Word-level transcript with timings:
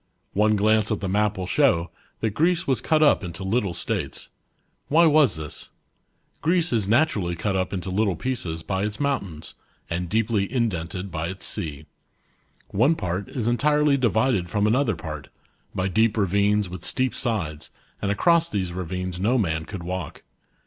One 0.33 0.55
glance 0.55 0.91
at 0.91 0.99
the 0.99 1.07
map 1.07 1.37
will 1.37 1.45
show, 1.45 1.91
that 2.21 2.31
Greece 2.31 2.65
was 2.65 2.79
ABOU* 2.79 2.85
GBEEC^!. 2.85 2.89
69 2.89 2.89
cut 2.99 3.03
up 3.11 3.23
into 3.23 3.43
little 3.43 3.73
States. 3.75 4.29
"W 4.89 5.07
hy 5.07 5.13
was 5.13 5.35
this? 5.35 5.69
Greece 6.41 6.73
is 6.73 6.87
Naturally 6.87 7.35
cut 7.35 7.55
up 7.55 7.71
into 7.71 7.91
little 7.91 8.15
pieces 8.15 8.63
by 8.63 8.83
its 8.83 8.99
moun 8.99 9.19
tains, 9.21 9.53
and 9.91 10.09
deeply 10.09 10.51
indented 10.51 11.11
by 11.11 11.27
its 11.27 11.45
sea. 11.45 11.85
One 12.69 12.95
part 12.95 13.29
is 13.29 13.47
entirely 13.47 13.95
divided 13.95 14.49
from 14.49 14.65
another 14.65 14.95
part, 14.95 15.27
by 15.75 15.87
deep 15.87 16.17
ravines 16.17 16.67
with 16.67 16.83
steep 16.83 17.13
sides, 17.13 17.69
and 18.01 18.09
across 18.11 18.49
these 18.49 18.73
ravines 18.73 19.19
no 19.19 19.37
man 19.37 19.65
could 19.65 19.83
walk. 19.83 20.23